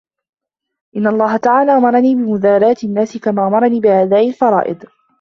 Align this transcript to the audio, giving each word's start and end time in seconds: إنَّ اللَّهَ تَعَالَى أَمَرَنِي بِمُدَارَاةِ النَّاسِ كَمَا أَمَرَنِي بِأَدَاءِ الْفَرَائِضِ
إنَّ 0.97 1.07
اللَّهَ 1.07 1.37
تَعَالَى 1.37 1.71
أَمَرَنِي 1.77 2.15
بِمُدَارَاةِ 2.15 2.75
النَّاسِ 2.83 3.17
كَمَا 3.17 3.47
أَمَرَنِي 3.47 3.79
بِأَدَاءِ 3.79 4.27
الْفَرَائِضِ 4.27 4.85